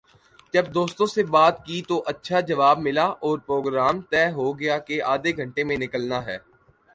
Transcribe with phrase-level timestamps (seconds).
[0.53, 5.01] جب دوستوں سے بات کی تو اچھا جواب ملا اور پروگرام طے ہو گیا کہ
[5.05, 6.37] آدھےگھنٹے میں نکلنا ہے۔